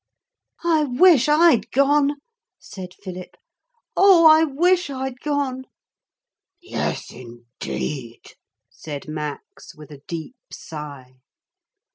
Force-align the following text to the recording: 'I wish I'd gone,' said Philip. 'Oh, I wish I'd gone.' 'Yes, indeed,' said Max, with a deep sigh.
'I 0.63 0.85
wish 0.85 1.29
I'd 1.29 1.69
gone,' 1.69 2.15
said 2.59 2.91
Philip. 3.03 3.35
'Oh, 3.95 4.25
I 4.25 4.43
wish 4.45 4.89
I'd 4.89 5.19
gone.' 5.19 5.65
'Yes, 6.59 7.11
indeed,' 7.13 8.33
said 8.71 9.07
Max, 9.07 9.75
with 9.75 9.91
a 9.91 10.01
deep 10.07 10.37
sigh. 10.51 11.13